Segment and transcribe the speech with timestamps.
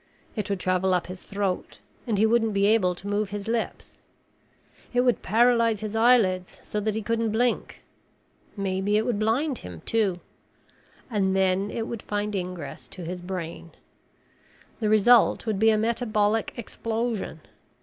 [0.35, 3.99] It would travel up his throat and he wouldn't be able to move his lips.
[4.95, 7.83] It would paralyze his eyelids so that he couldn't blink.
[8.57, 10.19] Maybe it would blind him, too.
[11.11, 13.73] And then it would find ingress to his brain.
[14.79, 17.41] The result would be a metabolic explosion.